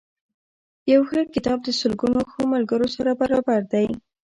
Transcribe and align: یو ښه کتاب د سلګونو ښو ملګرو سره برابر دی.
یو 0.91 1.01
ښه 1.09 1.19
کتاب 1.35 1.57
د 1.63 1.69
سلګونو 1.79 2.19
ښو 2.31 2.41
ملګرو 2.53 2.87
سره 2.95 3.11
برابر 3.21 3.61
دی. 3.73 3.87